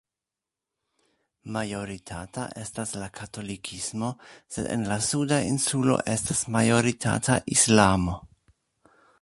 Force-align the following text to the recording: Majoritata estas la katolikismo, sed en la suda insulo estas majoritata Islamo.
Majoritata 1.57 2.45
estas 2.63 2.93
la 3.03 3.09
katolikismo, 3.21 4.09
sed 4.55 4.73
en 4.77 4.89
la 4.93 4.99
suda 5.11 5.41
insulo 5.53 6.01
estas 6.15 6.45
majoritata 6.57 7.41
Islamo. 7.59 8.19